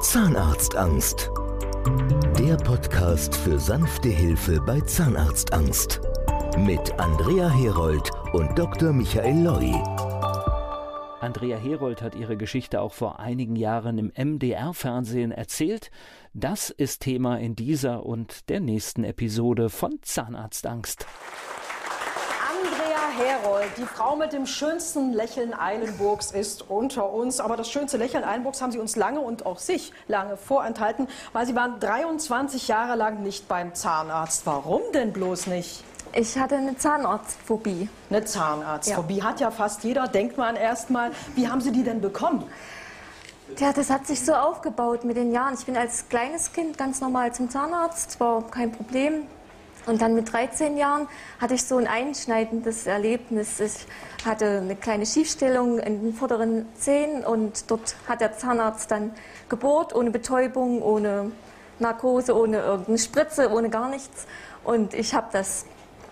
Zahnarztangst. 0.00 1.30
Der 2.38 2.56
Podcast 2.56 3.36
für 3.36 3.58
sanfte 3.58 4.08
Hilfe 4.08 4.58
bei 4.62 4.80
Zahnarztangst. 4.80 6.00
Mit 6.56 6.98
Andrea 6.98 7.50
Herold 7.50 8.10
und 8.32 8.58
Dr. 8.58 8.94
Michael 8.94 9.42
Loi. 9.42 9.74
Andrea 11.20 11.58
Herold 11.58 12.00
hat 12.00 12.14
ihre 12.14 12.38
Geschichte 12.38 12.80
auch 12.80 12.94
vor 12.94 13.20
einigen 13.20 13.56
Jahren 13.56 13.98
im 13.98 14.10
MDR-Fernsehen 14.16 15.32
erzählt. 15.32 15.90
Das 16.32 16.70
ist 16.70 17.02
Thema 17.02 17.38
in 17.38 17.54
dieser 17.54 18.06
und 18.06 18.48
der 18.48 18.60
nächsten 18.60 19.04
Episode 19.04 19.68
von 19.68 19.98
Zahnarztangst. 20.00 21.06
Herold, 23.10 23.70
die 23.76 23.84
Frau 23.84 24.16
mit 24.16 24.32
dem 24.32 24.46
schönsten 24.46 25.12
Lächeln 25.12 25.52
Eilenburgs, 25.52 26.30
ist 26.30 26.70
unter 26.70 27.12
uns. 27.12 27.40
Aber 27.40 27.56
das 27.56 27.70
schönste 27.70 27.96
Lächeln 27.96 28.24
Eilenburgs 28.24 28.62
haben 28.62 28.72
Sie 28.72 28.78
uns 28.78 28.96
lange 28.96 29.20
und 29.20 29.46
auch 29.46 29.58
sich 29.58 29.92
lange 30.08 30.36
vorenthalten, 30.36 31.08
weil 31.32 31.46
Sie 31.46 31.54
waren 31.54 31.80
23 31.80 32.68
Jahre 32.68 32.96
lang 32.96 33.22
nicht 33.22 33.48
beim 33.48 33.74
Zahnarzt. 33.74 34.46
Warum 34.46 34.82
denn 34.94 35.12
bloß 35.12 35.48
nicht? 35.48 35.84
Ich 36.12 36.36
hatte 36.38 36.56
eine 36.56 36.76
Zahnarztphobie. 36.76 37.88
Eine 38.08 38.24
Zahnarztphobie 38.24 39.18
ja. 39.18 39.24
hat 39.24 39.40
ja 39.40 39.50
fast 39.50 39.84
jeder, 39.84 40.08
denkt 40.08 40.38
man 40.38 40.56
erstmal. 40.56 41.12
Wie 41.34 41.48
haben 41.48 41.60
Sie 41.60 41.72
die 41.72 41.84
denn 41.84 42.00
bekommen? 42.00 42.44
Ja, 43.58 43.72
das 43.72 43.90
hat 43.90 44.06
sich 44.06 44.24
so 44.24 44.32
aufgebaut 44.32 45.04
mit 45.04 45.16
den 45.16 45.32
Jahren. 45.32 45.54
Ich 45.54 45.66
bin 45.66 45.76
als 45.76 46.08
kleines 46.08 46.52
Kind 46.52 46.78
ganz 46.78 47.00
normal 47.00 47.32
zum 47.34 47.50
Zahnarzt, 47.50 48.18
war 48.20 48.42
kein 48.50 48.72
Problem. 48.72 49.26
Und 49.86 50.02
dann 50.02 50.14
mit 50.14 50.32
13 50.32 50.76
Jahren 50.76 51.08
hatte 51.40 51.54
ich 51.54 51.64
so 51.64 51.76
ein 51.78 51.86
einschneidendes 51.86 52.86
Erlebnis. 52.86 53.60
Ich 53.60 53.86
hatte 54.24 54.58
eine 54.58 54.76
kleine 54.76 55.06
Schiefstellung 55.06 55.78
in 55.78 56.02
den 56.02 56.14
vorderen 56.14 56.66
Zähnen 56.74 57.24
und 57.24 57.70
dort 57.70 57.96
hat 58.06 58.20
der 58.20 58.36
Zahnarzt 58.36 58.90
dann 58.90 59.12
gebohrt, 59.48 59.94
ohne 59.94 60.10
Betäubung, 60.10 60.82
ohne 60.82 61.32
Narkose, 61.78 62.36
ohne 62.36 62.58
irgendeine 62.58 62.98
Spritze, 62.98 63.50
ohne 63.50 63.70
gar 63.70 63.88
nichts. 63.88 64.26
Und 64.64 64.92
ich 64.92 65.14
habe 65.14 65.28
das 65.32 65.64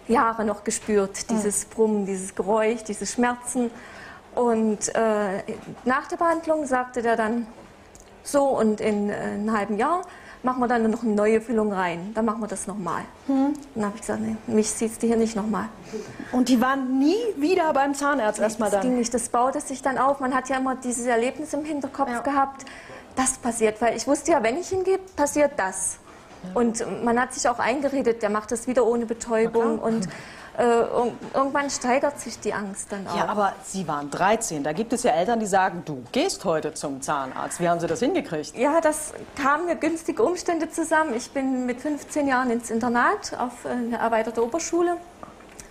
Jahre 0.09 0.45
noch 0.45 0.65
gespürt, 0.65 1.31
dieses 1.31 1.67
Brummen, 1.67 2.07
dieses 2.07 2.35
Geräusch, 2.35 2.83
diese 2.85 3.07
Schmerzen. 3.07 3.71
Und 4.35 4.95
äh, 4.95 5.43
nach 5.85 6.09
der 6.09 6.17
Behandlung 6.17 6.65
sagte 6.67 7.03
der 7.03 7.17
dann 7.17 7.47
so 8.23 8.45
und 8.45 8.81
in 8.81 9.11
äh, 9.11 9.15
einem 9.15 9.57
halben 9.57 9.79
Jahr 9.79 10.03
machen 10.49 10.61
wir 10.61 10.69
dann 10.69 10.91
noch 10.91 11.03
eine 11.03 11.13
neue 11.13 11.43
Füllung 11.43 11.75
rein. 11.75 12.13
Dann 12.15 12.25
machen 12.25 12.41
wir 12.41 12.47
das 12.47 12.67
nochmal. 12.67 13.03
Hm. 13.27 13.53
Dann 13.75 13.85
habe 13.85 13.97
ich 13.97 14.01
gesagt, 14.01 14.23
nee, 14.23 14.35
mich 14.47 14.71
siehst 14.71 15.03
du 15.03 15.07
hier 15.07 15.17
nicht 15.17 15.37
nochmal. 15.37 15.67
Und 16.33 16.49
die 16.49 16.59
waren 16.59 16.99
nie 16.99 17.21
wieder 17.37 17.71
beim 17.75 17.93
Zahnarzt 17.95 18.39
nee, 18.39 18.45
erstmal 18.45 18.71
dann? 18.71 18.81
Das 18.81 18.87
ging 18.87 18.97
nicht, 18.97 19.13
das 19.13 19.29
baute 19.29 19.61
sich 19.61 19.83
dann 19.83 19.99
auf. 19.99 20.21
Man 20.21 20.35
hat 20.35 20.49
ja 20.49 20.57
immer 20.57 20.75
dieses 20.77 21.05
Erlebnis 21.05 21.53
im 21.53 21.67
Hinterkopf 21.67 22.09
ja. 22.09 22.21
gehabt, 22.21 22.65
das 23.15 23.37
passiert. 23.37 23.79
Weil 23.83 23.95
ich 23.95 24.07
wusste 24.07 24.33
ja, 24.33 24.43
wenn 24.43 24.57
ich 24.57 24.71
hingehe, 24.71 24.99
passiert 25.17 25.53
das. 25.59 25.99
Und 26.55 26.85
man 27.05 27.21
hat 27.21 27.35
sich 27.35 27.49
auch 27.49 27.59
eingeredet, 27.59 28.23
der 28.23 28.31
macht 28.31 28.53
das 28.53 28.67
wieder 28.67 28.87
ohne 28.87 29.07
Betäubung. 29.07 29.79
Und 29.79 30.09
äh, 30.59 30.63
irgendwann 31.35 31.71
steigert 31.71 32.19
sich 32.19 32.41
die 32.41 32.53
Angst 32.53 32.91
dann 32.91 33.07
auch. 33.07 33.17
Ja, 33.17 33.27
aber 33.29 33.53
Sie 33.63 33.87
waren 33.87 34.11
13. 34.11 34.65
Da 34.65 34.73
gibt 34.73 34.93
es 34.93 35.05
ja 35.05 35.13
Eltern, 35.13 35.39
die 35.39 35.47
sagen, 35.47 35.83
du 35.85 36.03
gehst 36.11 36.45
heute 36.45 36.75
zum 36.75 37.01
Zahnarzt. 37.01 37.61
Wie 37.61 37.69
haben 37.69 37.79
Sie 37.79 37.87
das 37.87 38.01
hingekriegt? 38.01 38.57
Ja, 38.57 38.81
das 38.81 39.13
kam 39.41 39.67
mir 39.67 39.77
günstige 39.77 40.23
Umstände 40.23 40.69
zusammen. 40.69 41.15
Ich 41.15 41.31
bin 41.31 41.65
mit 41.67 41.81
15 41.81 42.27
Jahren 42.27 42.51
ins 42.51 42.71
Internat 42.71 43.39
auf 43.39 43.67
eine 43.67 43.99
erweiterte 43.99 44.45
Oberschule 44.45 44.97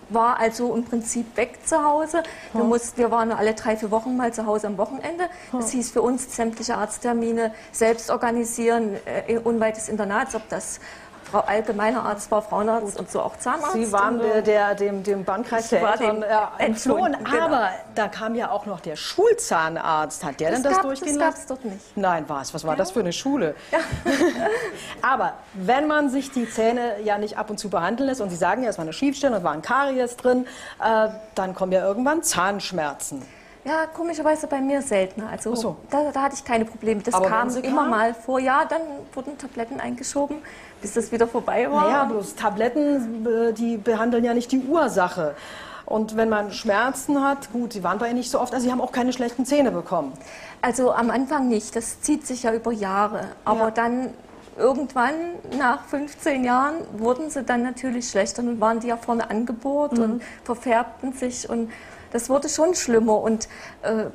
war 0.09 0.39
also 0.39 0.75
im 0.75 0.83
Prinzip 0.83 1.35
weg 1.37 1.59
zu 1.65 1.83
Hause. 1.83 2.23
Wir, 2.53 2.63
mussten, 2.63 2.97
wir 2.97 3.11
waren 3.11 3.31
alle 3.31 3.53
drei, 3.53 3.77
vier 3.77 3.91
Wochen 3.91 4.15
mal 4.15 4.33
zu 4.33 4.45
Hause 4.45 4.67
am 4.67 4.77
Wochenende. 4.77 5.29
Das 5.51 5.71
hieß 5.71 5.91
für 5.91 6.01
uns 6.01 6.35
sämtliche 6.35 6.77
Arzttermine 6.77 7.53
selbst 7.71 8.09
organisieren, 8.09 8.95
äh, 9.05 9.37
unweit 9.37 9.77
des 9.77 9.89
Internats, 9.89 10.35
ob 10.35 10.47
das 10.49 10.79
Frau 11.29 11.39
allgemeiner 11.39 12.03
Arzt 12.03 12.31
war, 12.31 12.41
Frauenarzt 12.41 12.97
und 12.97 13.11
so 13.11 13.21
auch 13.21 13.37
Zahnarzt. 13.37 13.73
Sie 13.73 13.91
waren 13.91 14.19
der, 14.19 14.41
der, 14.41 14.75
dem, 14.75 15.03
dem 15.03 15.25
Bandkreis 15.25 15.69
der 15.69 15.81
Eltern 15.81 16.23
äh, 16.23 16.27
entflohen. 16.59 17.17
Genau. 17.23 17.45
Aber 17.45 17.69
da 17.95 18.07
kam 18.07 18.35
ja 18.35 18.49
auch 18.49 18.65
noch 18.65 18.79
der 18.79 18.95
Schulzahnarzt. 18.95 20.23
Hat 20.23 20.39
der 20.39 20.51
das 20.51 20.61
denn 20.61 20.71
das 20.71 20.81
durchgehen 20.81 21.19
Das 21.19 21.27
gab 21.27 21.35
es 21.35 21.45
dort 21.45 21.65
nicht. 21.65 21.97
Nein, 21.97 22.25
was? 22.27 22.53
Was 22.53 22.63
war 22.63 22.73
ja. 22.73 22.77
das 22.77 22.91
für 22.91 23.01
eine 23.01 23.13
Schule? 23.13 23.55
Ja. 23.71 23.79
Aber 25.01 25.33
wenn 25.53 25.87
man 25.87 26.09
sich 26.09 26.31
die 26.31 26.49
Zähne 26.49 27.01
ja 27.03 27.17
nicht 27.17 27.37
ab 27.37 27.49
und 27.49 27.57
zu 27.57 27.69
behandeln 27.69 28.07
lässt 28.07 28.21
und 28.21 28.29
Sie 28.29 28.35
sagen 28.35 28.63
ja, 28.63 28.69
es 28.69 28.77
war 28.77 28.83
eine 28.83 28.93
Schiefstellung, 28.93 29.37
es 29.37 29.43
war 29.43 29.51
ein 29.51 29.61
Karies 29.61 30.15
drin, 30.15 30.47
äh, 30.81 31.09
dann 31.35 31.53
kommen 31.53 31.71
ja 31.71 31.85
irgendwann 31.85 32.23
Zahnschmerzen. 32.23 33.25
Ja, 33.65 33.85
komischerweise 33.85 34.47
bei 34.47 34.61
mir 34.61 34.81
seltener. 34.81 35.29
Also 35.29 35.55
so. 35.55 35.75
da, 35.89 36.11
da, 36.11 36.21
hatte 36.21 36.35
ich 36.35 36.45
keine 36.45 36.65
Probleme. 36.65 37.01
Das 37.01 37.13
Aber 37.13 37.27
kam 37.27 37.49
immer 37.57 37.81
kam? 37.81 37.89
mal 37.89 38.13
vor. 38.13 38.39
Ja, 38.39 38.65
dann 38.65 38.81
wurden 39.13 39.37
Tabletten 39.37 39.79
eingeschoben, 39.79 40.37
bis 40.81 40.93
das 40.93 41.11
wieder 41.11 41.27
vorbei 41.27 41.69
war. 41.69 41.83
Naja, 41.83 42.03
bloß 42.05 42.35
Tabletten, 42.35 43.25
äh, 43.25 43.53
die 43.53 43.77
behandeln 43.77 44.23
ja 44.23 44.33
nicht 44.33 44.51
die 44.51 44.59
Ursache. 44.59 45.35
Und 45.85 46.17
wenn 46.17 46.27
man 46.27 46.51
Schmerzen 46.51 47.23
hat, 47.23 47.51
gut, 47.53 47.73
sie 47.73 47.83
waren 47.83 47.97
bei 47.97 48.07
Ihnen 48.07 48.17
nicht 48.17 48.29
so 48.29 48.41
oft, 48.41 48.53
also 48.53 48.65
Sie 48.65 48.71
haben 48.71 48.81
auch 48.81 48.91
keine 48.91 49.13
schlechten 49.13 49.45
Zähne 49.45 49.71
bekommen. 49.71 50.11
Also 50.61 50.91
am 50.91 51.09
Anfang 51.09 51.47
nicht, 51.47 51.75
das 51.77 52.01
zieht 52.01 52.27
sich 52.27 52.43
ja 52.43 52.53
über 52.53 52.73
Jahre. 52.73 53.21
Aber 53.45 53.65
ja. 53.65 53.71
dann 53.71 54.09
irgendwann, 54.57 55.13
nach 55.57 55.85
15 55.85 56.43
Jahren, 56.43 56.75
wurden 56.97 57.29
sie 57.29 57.43
dann 57.43 57.63
natürlich 57.63 58.09
schlechter 58.09 58.41
und 58.41 58.59
waren 58.59 58.79
die 58.79 58.87
ja 58.87 58.97
vorne 58.97 59.29
angebohrt 59.29 59.93
mhm. 59.93 60.03
und 60.03 60.21
verfärbten 60.43 61.13
sich 61.13 61.49
und 61.49 61.71
das 62.11 62.29
wurde 62.29 62.49
schon 62.49 62.75
schlimmer 62.75 63.19
und 63.21 63.47
äh, 63.81 64.05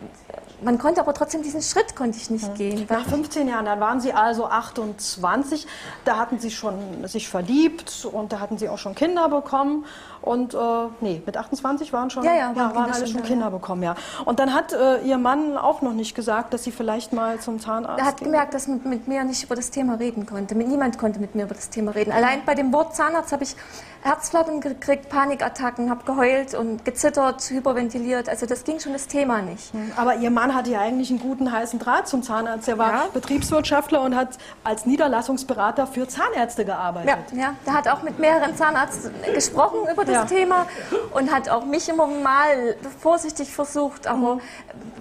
man 0.62 0.78
konnte 0.78 1.00
aber 1.00 1.14
trotzdem 1.14 1.42
diesen 1.42 1.62
Schritt 1.62 1.96
konnte 1.96 2.16
ich 2.16 2.30
nicht 2.30 2.54
gehen. 2.54 2.86
Nach 2.88 3.04
15 3.04 3.48
Jahren, 3.48 3.64
dann 3.64 3.80
waren 3.80 4.00
Sie 4.00 4.12
also 4.12 4.46
28, 4.46 5.66
da 6.04 6.16
hatten 6.18 6.38
Sie 6.38 6.50
schon 6.50 7.06
sich 7.06 7.28
verliebt 7.28 8.06
und 8.10 8.32
da 8.32 8.40
hatten 8.40 8.58
Sie 8.58 8.68
auch 8.68 8.78
schon 8.78 8.94
Kinder 8.94 9.28
bekommen 9.28 9.84
und 10.20 10.54
äh, 10.54 10.58
nee, 11.00 11.20
mit 11.26 11.36
28 11.36 11.92
waren 11.92 12.10
schon, 12.10 12.22
ja, 12.22 12.32
ja, 12.34 12.46
waren, 12.46 12.56
ja, 12.56 12.74
waren 12.74 12.90
alle 12.92 13.06
schon 13.06 13.22
Kinder 13.22 13.46
ja. 13.46 13.50
bekommen, 13.50 13.82
ja. 13.82 13.96
Und 14.24 14.38
dann 14.38 14.54
hat 14.54 14.72
äh, 14.72 14.98
Ihr 15.02 15.18
Mann 15.18 15.56
auch 15.56 15.82
noch 15.82 15.94
nicht 15.94 16.14
gesagt, 16.14 16.54
dass 16.54 16.62
Sie 16.62 16.70
vielleicht 16.70 17.12
mal 17.12 17.40
zum 17.40 17.58
Zahnarzt 17.58 17.98
Er 17.98 18.06
hat 18.06 18.18
gehen. 18.18 18.26
gemerkt, 18.26 18.54
dass 18.54 18.68
man 18.68 18.80
mit 18.84 19.08
mir 19.08 19.24
nicht 19.24 19.42
über 19.42 19.56
das 19.56 19.70
Thema 19.70 19.94
reden 19.94 20.26
konnte. 20.26 20.54
Mit 20.54 20.68
niemand 20.68 20.96
konnte 20.96 21.18
mit 21.18 21.34
mir 21.34 21.44
über 21.44 21.54
das 21.54 21.70
Thema 21.70 21.92
reden. 21.92 22.12
Allein 22.12 22.44
bei 22.46 22.54
dem 22.54 22.72
Wort 22.72 22.94
Zahnarzt 22.94 23.32
habe 23.32 23.42
ich 23.42 23.56
Herzflattern 24.02 24.60
gekriegt, 24.60 25.08
Panikattacken, 25.08 25.88
habe 25.88 26.04
geheult 26.04 26.54
und 26.54 26.84
gezittert, 26.84 27.48
hyperventiliert. 27.48 28.28
Also 28.28 28.46
das 28.46 28.64
ging 28.64 28.80
schon 28.80 28.92
das 28.92 29.06
Thema 29.06 29.42
nicht. 29.42 29.72
Hm, 29.72 29.92
aber 29.96 30.16
Ihr 30.16 30.30
Mann 30.30 30.54
hatte 30.56 30.70
ja 30.70 30.80
eigentlich 30.80 31.10
einen 31.10 31.20
guten 31.20 31.52
heißen 31.52 31.78
Draht 31.78 32.08
zum 32.08 32.24
Zahnarzt. 32.24 32.68
Er 32.68 32.78
war 32.78 32.92
ja. 32.92 33.06
Betriebswirtschaftler 33.14 34.02
und 34.02 34.16
hat 34.16 34.38
als 34.64 34.86
Niederlassungsberater 34.86 35.86
für 35.86 36.08
Zahnärzte 36.08 36.64
gearbeitet. 36.64 37.16
Ja, 37.32 37.38
ja. 37.38 37.54
der 37.64 37.74
hat 37.74 37.86
auch 37.86 38.02
mit 38.02 38.18
mehreren 38.18 38.56
Zahnärzten 38.56 39.12
gesprochen 39.32 39.78
über 39.92 40.04
das 40.04 40.14
ja. 40.14 40.24
Thema 40.24 40.66
und 41.14 41.30
hat 41.32 41.48
auch 41.48 41.64
mich 41.64 41.88
immer 41.88 42.08
mal 42.08 42.74
vorsichtig 43.00 43.52
versucht, 43.52 44.08
aber 44.08 44.36
mhm. 44.36 44.40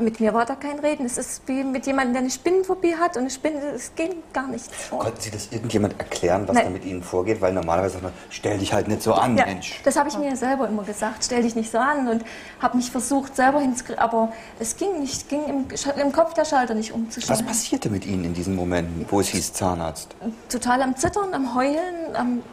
mit 0.03 0.19
mir 0.19 0.35
war 0.35 0.45
da 0.45 0.53
kein 0.53 0.77
Reden. 0.77 1.07
Es 1.07 1.17
ist 1.17 1.47
wie 1.47 1.63
mit 1.63 1.87
jemandem, 1.87 2.13
der 2.13 2.21
eine 2.21 2.29
Spinnenphobie 2.29 2.95
hat 2.97 3.15
und 3.15 3.21
eine 3.21 3.31
Spinne, 3.31 3.61
es 3.73 3.95
geht 3.95 4.31
gar 4.31 4.47
nichts. 4.47 4.69
Konnten 4.91 5.19
Sie 5.19 5.31
das 5.31 5.51
irgendjemand 5.51 5.97
erklären, 5.99 6.47
was 6.47 6.55
Nein. 6.55 6.65
da 6.65 6.69
mit 6.69 6.85
Ihnen 6.85 7.01
vorgeht? 7.01 7.41
Weil 7.41 7.53
normalerweise 7.53 7.93
sagt 7.93 8.03
man, 8.03 8.13
stell 8.29 8.59
dich 8.59 8.73
halt 8.73 8.90
nicht 8.91 9.03
so 9.03 9.13
an, 9.13 9.37
ja, 9.37 9.45
Mensch. 9.45 9.81
Das 9.83 9.95
habe 9.95 10.09
ich 10.09 10.17
mir 10.17 10.35
selber 10.35 10.67
immer 10.67 10.83
gesagt, 10.83 11.23
stell 11.23 11.41
dich 11.41 11.55
nicht 11.55 11.71
so 11.71 11.77
an 11.77 12.07
und 12.07 12.23
habe 12.61 12.77
mich 12.77 12.91
versucht 12.91 13.35
selber 13.35 13.59
hinzukriegen, 13.59 14.01
aber 14.01 14.31
es 14.59 14.75
ging 14.77 14.99
nicht, 14.99 15.29
ging 15.29 15.43
im, 15.45 15.65
im 15.99 16.11
Kopf 16.11 16.33
der 16.33 16.45
Schalter 16.45 16.73
nicht 16.73 16.91
umzustellen. 16.91 17.39
Was 17.39 17.45
passierte 17.45 17.89
mit 17.89 18.05
Ihnen 18.05 18.25
in 18.25 18.33
diesen 18.33 18.55
Momenten, 18.55 19.05
wo 19.09 19.19
es 19.19 19.29
hieß 19.29 19.53
Zahnarzt? 19.53 20.15
Total 20.49 20.81
am 20.81 20.95
Zittern, 20.95 21.33
am 21.33 21.55
Heulen, 21.55 22.15
am, 22.15 22.43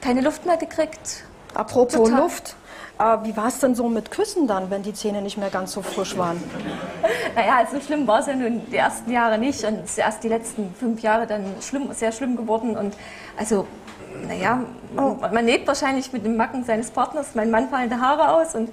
keine 0.00 0.22
Luft 0.22 0.46
mehr 0.46 0.56
gekriegt, 0.56 1.24
Apropos 1.54 1.94
Total. 1.94 2.20
Luft, 2.20 2.56
äh, 2.98 3.16
wie 3.24 3.36
war 3.36 3.48
es 3.48 3.58
denn 3.58 3.74
so 3.74 3.88
mit 3.88 4.10
Küssen 4.10 4.46
dann, 4.46 4.70
wenn 4.70 4.82
die 4.82 4.92
Zähne 4.92 5.22
nicht 5.22 5.36
mehr 5.36 5.50
ganz 5.50 5.72
so 5.72 5.82
frisch 5.82 6.16
waren? 6.16 6.42
Naja, 7.34 7.66
so 7.70 7.80
schlimm 7.80 8.06
war 8.08 8.20
es 8.20 8.26
ja 8.26 8.34
nun 8.34 8.62
die 8.70 8.76
ersten 8.76 9.10
Jahre 9.10 9.38
nicht 9.38 9.64
und 9.64 9.84
es 9.84 9.92
ist 9.92 9.98
erst 9.98 10.24
die 10.24 10.28
letzten 10.28 10.74
fünf 10.74 11.00
Jahre 11.00 11.26
dann 11.28 11.44
schlimm, 11.60 11.88
sehr 11.92 12.10
schlimm 12.10 12.36
geworden 12.36 12.76
und 12.76 12.94
also 13.38 13.66
naja, 14.26 14.64
oh. 14.96 15.16
man 15.32 15.44
näht 15.44 15.66
wahrscheinlich 15.66 16.12
mit 16.12 16.24
dem 16.24 16.36
Macken 16.36 16.64
seines 16.64 16.90
Partners. 16.90 17.34
Mein 17.34 17.50
Mann 17.50 17.68
fallende 17.68 18.00
Haare 18.00 18.30
aus 18.30 18.54
und 18.54 18.70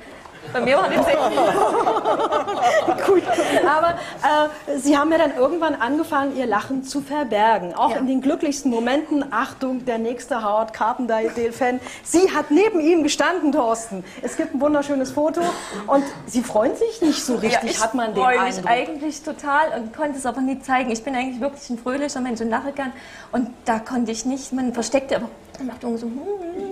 bei 0.54 0.62
mir 0.62 0.78
war 0.78 0.89
das 0.89 1.06
Gut, 3.06 3.24
aber 3.66 3.89
äh, 3.89 4.78
Sie 4.78 4.98
haben 4.98 5.12
ja 5.12 5.18
dann 5.18 5.36
irgendwann 5.36 5.75
angefangen, 5.75 6.36
Ihr 6.36 6.45
Lachen 6.45 6.84
zu 6.84 7.01
verbergen. 7.01 7.74
Auch 7.75 7.92
ja. 7.92 7.98
in 7.98 8.07
den 8.07 8.22
glücklichsten 8.22 8.72
Momenten. 8.72 9.25
Achtung, 9.31 9.86
der 9.86 9.98
nächste 9.98 10.44
Howard 10.44 10.74
Carpendale-Fan. 10.74 11.80
Sie 12.04 12.31
hat 12.34 12.51
neben 12.51 12.80
ihm 12.80 13.04
gestanden, 13.04 13.51
Thorsten. 13.51 14.04
Es 14.22 14.38
gibt 14.38 14.56
ein 14.56 14.62
wunderschönes 14.62 15.12
Foto 15.12 15.42
und 15.88 16.04
Sie 16.25 16.42
freuen 16.42 16.75
sich 16.75 17.01
nicht 17.01 17.24
so 17.24 17.36
richtig, 17.36 17.78
ja, 17.78 17.84
hat 17.84 17.94
man 17.94 18.13
den 18.13 18.24
Eindruck. 18.24 18.48
Ich 18.48 18.56
freue 18.56 18.63
mich 18.63 18.89
eigentlich 18.89 19.24
total 19.24 19.80
und 19.80 19.95
konnte 19.95 20.18
es 20.18 20.25
aber 20.25 20.42
nie 20.42 20.60
zeigen. 20.60 20.92
Ich 20.92 21.04
bin 21.04 21.16
eigentlich 21.16 21.42
wirklich 21.42 21.69
ein 21.69 21.78
fröhlicher 21.78 22.22
Mensch 22.22 22.42
und 22.42 22.50
lache 22.50 22.72
gern. 22.72 22.94
Und 23.31 23.50
da 23.66 23.80
konnte 23.80 24.12
ich 24.12 24.25
nicht, 24.25 24.54
man 24.54 24.74
versteckte 24.74 25.18
aber 25.18 25.30
macht 25.63 25.81
so 25.81 25.88
hm, 25.88 26.01
hm, 26.01 26.72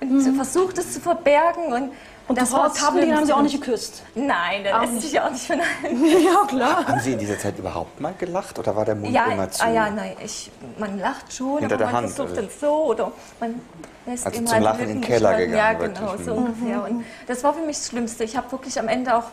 und 0.00 0.12
mhm. 0.12 0.34
versucht 0.34 0.78
es 0.78 0.92
zu 0.92 1.00
verbergen 1.00 1.72
und 1.72 1.90
Und 2.28 2.36
das 2.38 2.50
Frau 2.50 2.68
Kabeli 2.68 3.10
haben 3.10 3.24
Sie 3.24 3.32
auch 3.32 3.42
nicht 3.42 3.60
geküsst? 3.62 4.02
Nein, 4.16 4.64
das 4.64 4.90
lässt 4.90 5.02
sich 5.10 5.20
auch 5.20 5.30
nicht 5.30 5.46
von 5.46 5.60
allen. 5.60 6.04
ja, 6.24 6.44
klar. 6.48 6.86
Haben 6.86 7.00
Sie 7.00 7.12
in 7.12 7.18
dieser 7.20 7.38
Zeit 7.38 7.58
überhaupt 7.58 8.00
mal 8.00 8.14
gelacht 8.18 8.58
oder 8.58 8.74
war 8.74 8.84
der 8.84 8.96
Mund 8.96 9.12
ja, 9.14 9.26
immer 9.26 9.48
zu? 9.50 9.64
Ah, 9.64 9.70
ja, 9.70 9.90
nein, 9.90 10.16
ich, 10.24 10.50
man 10.78 10.98
lacht 10.98 11.32
schon, 11.32 11.60
Hinter 11.60 11.74
aber 11.76 11.76
der 11.76 11.86
man 11.86 11.94
Hand, 11.96 12.10
versucht 12.10 12.36
dann 12.36 12.48
so 12.60 12.84
oder 12.86 13.12
man 13.38 13.60
lässt 14.06 14.26
Also 14.26 14.40
ihm 14.40 14.46
zum 14.46 14.54
halt 14.54 14.64
Lachen 14.64 14.80
in 14.80 14.88
den 14.88 15.00
Keller 15.02 15.36
gegangen, 15.36 15.56
Ja, 15.56 15.72
genau, 15.74 16.00
wirklich. 16.00 16.26
so 16.26 16.34
Mhm. 16.34 16.38
ungefähr. 16.46 16.84
Und 16.84 17.04
das 17.28 17.44
war 17.44 17.54
für 17.54 17.60
mich 17.64 17.76
das 17.76 17.86
Schlimmste. 17.88 18.24
Ich 18.24 18.36
habe 18.36 18.50
wirklich 18.50 18.78
am 18.80 18.88
Ende 18.88 19.14
auch 19.14 19.24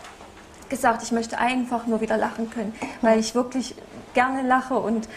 gesagt, 0.69 1.01
ich 1.01 1.11
möchte 1.11 1.37
einfach 1.39 1.87
nur 1.87 1.99
wieder 2.01 2.17
lachen 2.17 2.49
können, 2.51 2.75
weil 3.01 3.19
ich 3.19 3.33
wirklich 3.33 3.75
gerne 4.13 4.47
lache 4.47 4.75
und 4.75 5.07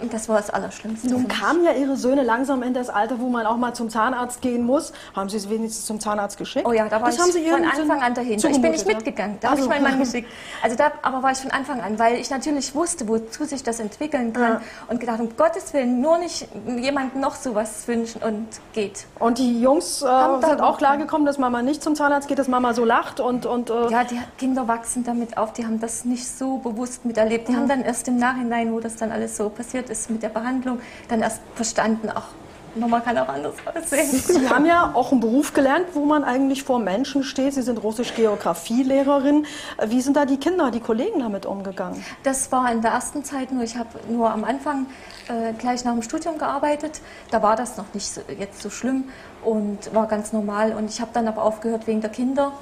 und 0.00 0.12
das 0.12 0.28
war 0.28 0.36
das 0.36 0.50
Allerschlimmste. 0.50 1.08
Nun 1.08 1.28
kamen 1.28 1.64
ja 1.64 1.72
Ihre 1.72 1.96
Söhne 1.96 2.22
langsam 2.22 2.62
in 2.62 2.74
das 2.74 2.88
Alter, 2.90 3.20
wo 3.20 3.28
man 3.28 3.46
auch 3.46 3.56
mal 3.56 3.74
zum 3.74 3.90
Zahnarzt 3.90 4.40
gehen 4.42 4.64
muss. 4.64 4.92
Haben 5.14 5.28
Sie 5.28 5.36
es 5.36 5.48
wenigstens 5.48 5.86
zum 5.86 6.00
Zahnarzt 6.00 6.36
geschickt? 6.36 6.66
Oh 6.68 6.72
ja, 6.72 6.88
da 6.88 7.00
war 7.00 7.08
das 7.10 7.18
haben 7.18 7.30
Sie 7.32 7.38
ich 7.40 7.50
von 7.50 7.64
Anfang 7.64 8.02
an 8.02 8.14
dahinter. 8.14 8.48
Ich 8.50 8.60
bin 8.60 8.72
nicht 8.72 8.86
mitgegangen, 8.86 9.38
da 9.40 9.50
habe 9.50 9.60
ich 9.60 9.66
Also. 9.70 9.82
meinen 9.82 9.90
Mann 9.90 9.98
geschickt. 10.00 10.28
Also 10.62 10.76
da 10.76 10.92
aber 11.02 11.22
war 11.22 11.32
ich 11.32 11.38
von 11.38 11.50
Anfang 11.50 11.80
an, 11.80 11.98
weil 11.98 12.16
ich 12.16 12.30
natürlich 12.30 12.74
wusste, 12.74 13.06
wozu 13.08 13.44
sich 13.44 13.62
das 13.62 13.80
entwickeln 13.80 14.32
kann 14.32 14.42
Ja. 14.54 14.60
und 14.88 15.00
gedacht, 15.00 15.20
um 15.20 15.36
Gottes 15.36 15.72
Willen, 15.72 16.00
nur 16.00 16.18
nicht 16.18 16.46
jemandem 16.76 17.20
noch 17.20 17.34
sowas 17.36 17.86
wünschen 17.86 18.22
und 18.22 18.46
geht. 18.72 19.06
Und 19.18 19.38
die 19.38 19.60
Jungs 19.60 20.02
äh, 20.02 20.06
sind 20.06 20.60
auch 20.60 20.72
noch- 20.72 20.78
klar 20.78 20.96
gekommen, 20.98 21.24
dass 21.26 21.38
Mama 21.38 21.62
nicht 21.62 21.82
zum 21.82 21.94
Zahnarzt 21.94 22.28
geht, 22.28 22.38
dass 22.38 22.48
Mama 22.48 22.74
so 22.74 22.84
lacht 22.84 23.20
und, 23.20 23.46
und 23.46 23.70
äh, 23.70 23.88
Ja, 23.90 24.04
die 24.04 24.18
Kinder 24.38 24.66
wachsen 24.68 25.04
damit 25.04 25.38
auf, 25.38 25.52
die 25.52 25.64
haben 25.64 25.80
das 25.80 26.04
nicht 26.04 26.26
so 26.28 26.58
bewusst 26.58 27.04
miterlebt. 27.04 27.48
Die 27.48 27.56
haben 27.56 27.68
dann 27.68 27.82
erst 27.82 28.08
im 28.08 28.16
Nachhinein, 28.18 28.72
wo 28.72 28.80
das 28.80 28.96
dann 28.96 29.12
alles 29.12 29.36
so 29.36 29.48
passiert 29.48 29.83
ist 29.90 30.10
mit 30.10 30.22
der 30.22 30.28
Behandlung, 30.28 30.80
dann 31.08 31.20
erst 31.20 31.40
verstanden, 31.54 32.10
ach, 32.14 32.28
Mama 32.76 33.00
kann 33.00 33.16
auch 33.18 33.28
anders 33.28 33.54
aussehen. 33.64 34.10
Sie 34.10 34.48
haben 34.48 34.66
ja 34.66 34.90
auch 34.94 35.12
einen 35.12 35.20
Beruf 35.20 35.52
gelernt, 35.52 35.86
wo 35.94 36.04
man 36.04 36.24
eigentlich 36.24 36.64
vor 36.64 36.78
Menschen 36.78 37.22
steht. 37.22 37.54
Sie 37.54 37.62
sind 37.62 37.82
Russisch-Geografie-Lehrerin. 37.82 39.46
Wie 39.86 40.00
sind 40.00 40.16
da 40.16 40.24
die 40.24 40.38
Kinder, 40.38 40.70
die 40.70 40.80
Kollegen 40.80 41.20
damit 41.20 41.46
umgegangen? 41.46 42.04
Das 42.24 42.50
war 42.50 42.70
in 42.72 42.82
der 42.82 42.92
ersten 42.92 43.24
Zeit 43.24 43.52
nur, 43.52 43.62
ich 43.62 43.76
habe 43.76 43.90
nur 44.08 44.30
am 44.30 44.44
Anfang 44.44 44.86
äh, 45.28 45.52
gleich 45.52 45.84
nach 45.84 45.92
dem 45.92 46.02
Studium 46.02 46.38
gearbeitet. 46.38 47.00
Da 47.30 47.42
war 47.42 47.56
das 47.56 47.76
noch 47.76 47.86
nicht 47.94 48.12
so, 48.12 48.22
jetzt 48.38 48.60
so 48.60 48.70
schlimm 48.70 49.04
und 49.44 49.94
war 49.94 50.06
ganz 50.08 50.32
normal. 50.32 50.72
Und 50.72 50.90
ich 50.90 51.00
habe 51.00 51.10
dann 51.14 51.28
aber 51.28 51.42
aufgehört 51.42 51.86
wegen 51.86 52.00
der 52.00 52.10
Kinder. 52.10 52.52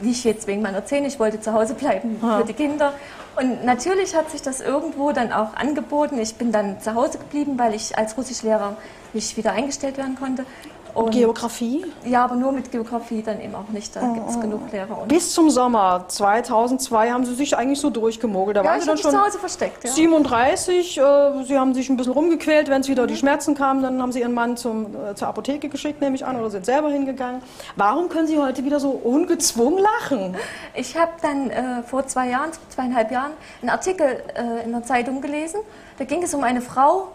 Nicht 0.00 0.24
jetzt 0.24 0.46
wegen 0.46 0.60
meiner 0.60 0.84
Zähne, 0.84 1.06
ich 1.06 1.18
wollte 1.18 1.40
zu 1.40 1.52
Hause 1.52 1.74
bleiben 1.74 2.18
für 2.20 2.44
die 2.46 2.52
Kinder. 2.52 2.92
Und 3.36 3.64
natürlich 3.64 4.14
hat 4.14 4.30
sich 4.30 4.42
das 4.42 4.60
irgendwo 4.60 5.12
dann 5.12 5.32
auch 5.32 5.54
angeboten. 5.54 6.18
Ich 6.18 6.36
bin 6.36 6.52
dann 6.52 6.80
zu 6.80 6.94
Hause 6.94 7.18
geblieben, 7.18 7.58
weil 7.58 7.74
ich 7.74 7.98
als 7.98 8.16
Russischlehrer 8.16 8.76
nicht 9.12 9.36
wieder 9.36 9.52
eingestellt 9.52 9.96
werden 9.96 10.16
konnte. 10.16 10.44
Und 10.94 11.10
Geografie? 11.10 11.84
ja, 12.04 12.24
aber 12.24 12.36
nur 12.36 12.52
mit 12.52 12.70
Geografie 12.70 13.22
dann 13.22 13.40
eben 13.40 13.54
auch 13.54 13.68
nicht. 13.68 13.94
Da 13.96 14.00
gibt 14.12 14.28
es 14.28 14.40
genug 14.40 14.70
Lehrer. 14.70 15.02
Und 15.02 15.08
Bis 15.08 15.32
zum 15.32 15.50
Sommer 15.50 16.04
2002 16.08 17.10
haben 17.10 17.24
Sie 17.24 17.34
sich 17.34 17.56
eigentlich 17.56 17.80
so 17.80 17.90
durchgemogelt. 17.90 18.56
Da 18.56 18.62
ja, 18.62 18.70
waren 18.70 18.80
Sie 18.80 18.86
dann 18.86 18.94
mich 18.94 19.02
zu 19.02 19.10
schon 19.10 19.20
Hause 19.24 19.38
versteckt. 19.38 19.84
Ja. 19.84 19.90
37. 19.90 20.98
Äh, 20.98 21.44
Sie 21.44 21.58
haben 21.58 21.74
sich 21.74 21.90
ein 21.90 21.96
bisschen 21.96 22.12
rumgequält. 22.12 22.68
Wenn 22.68 22.80
es 22.82 22.88
wieder 22.88 23.06
die 23.06 23.16
Schmerzen 23.16 23.54
kamen, 23.54 23.82
dann 23.82 24.00
haben 24.00 24.12
Sie 24.12 24.20
Ihren 24.20 24.34
Mann 24.34 24.56
zum, 24.56 24.86
äh, 24.94 25.14
zur 25.14 25.28
Apotheke 25.28 25.68
geschickt, 25.68 26.00
nehme 26.00 26.14
ich 26.14 26.24
an, 26.24 26.36
oder 26.36 26.50
sind 26.50 26.64
selber 26.64 26.90
hingegangen. 26.90 27.42
Warum 27.76 28.08
können 28.08 28.26
Sie 28.26 28.38
heute 28.38 28.64
wieder 28.64 28.78
so 28.80 28.90
ungezwungen 28.90 29.82
lachen? 29.82 30.36
Ich 30.74 30.96
habe 30.96 31.12
dann 31.22 31.50
äh, 31.50 31.82
vor 31.82 32.06
zwei 32.06 32.28
Jahren, 32.28 32.50
zweieinhalb 32.68 33.10
Jahren, 33.10 33.32
einen 33.62 33.70
Artikel 33.70 34.22
äh, 34.34 34.64
in 34.64 34.72
der 34.72 34.84
Zeitung 34.84 35.20
gelesen. 35.20 35.60
Da 35.98 36.04
ging 36.04 36.22
es 36.22 36.34
um 36.34 36.44
eine 36.44 36.60
Frau, 36.60 37.08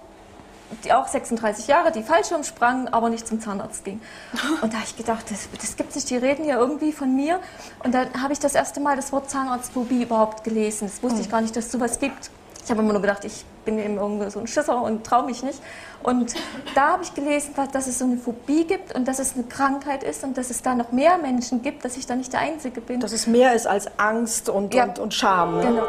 die 0.84 0.94
auch 0.94 1.08
36 1.08 1.68
Jahre, 1.68 1.92
die 1.92 2.04
Fallschirm 2.04 2.44
sprang, 2.44 2.88
aber 2.88 3.10
nicht 3.10 3.28
zum 3.28 3.40
Zahnarzt 3.40 3.84
ging. 3.84 4.02
Und 4.62 4.74
da 4.74 4.78
habe 4.78 4.86
ich 4.86 4.96
gedacht, 4.98 5.30
das, 5.30 5.50
das 5.60 5.76
gibt 5.76 5.96
nicht, 5.96 6.10
die 6.10 6.18
reden 6.18 6.46
ja 6.46 6.58
irgendwie 6.58 6.92
von 6.92 7.16
mir. 7.16 7.40
Und 7.84 7.94
dann 7.94 8.08
habe 8.22 8.34
ich 8.34 8.40
das 8.40 8.56
erste 8.56 8.80
Mal 8.80 8.96
das 8.96 9.12
Wort 9.12 9.30
Zahnarztphobie 9.30 10.04
überhaupt 10.04 10.44
gelesen. 10.44 10.88
Das 10.88 11.02
wusste 11.04 11.22
ich 11.22 11.30
gar 11.30 11.42
nicht, 11.42 11.56
dass 11.56 11.66
es 11.66 11.72
sowas 11.72 12.00
gibt. 12.00 12.30
Ich 12.64 12.70
habe 12.72 12.82
immer 12.84 12.94
nur 12.94 13.02
gedacht, 13.02 13.26
ich 13.26 13.46
bin 13.66 13.80
eben 13.80 13.96
irgendwie 13.98 14.30
so 14.30 14.40
ein 14.40 14.46
Schisser 14.46 14.80
und 14.82 15.04
traue 15.04 15.26
mich 15.26 15.42
nicht. 15.42 15.60
Und 16.04 16.36
da 16.76 16.92
habe 16.92 17.04
ich 17.04 17.14
gelesen, 17.16 17.56
dass 17.72 17.88
es 17.88 17.98
so 17.98 18.06
eine 18.06 18.18
Phobie 18.18 18.66
gibt 18.66 18.94
und 18.96 19.08
dass 19.08 19.18
es 19.18 19.34
eine 19.34 19.46
Krankheit 19.46 20.04
ist 20.04 20.24
und 20.24 20.38
dass 20.38 20.52
es 20.52 20.62
da 20.62 20.76
noch 20.76 20.92
mehr 20.92 21.18
Menschen 21.18 21.64
gibt, 21.64 21.84
dass 21.84 21.98
ich 21.98 22.06
da 22.06 22.16
nicht 22.16 22.32
der 22.32 22.42
Einzige 22.42 22.80
bin. 22.80 23.00
Dass 23.00 23.12
es 23.12 23.26
mehr 23.26 23.54
ist 23.56 23.66
als 23.66 23.88
Angst 23.98 24.50
und, 24.50 24.74
Ja. 24.74 24.84
und, 24.84 25.00
und 25.00 25.14
Scham. 25.14 25.58
Ne? 25.58 25.64
genau. 25.64 25.88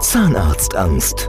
Zahnarztangst. 0.00 1.28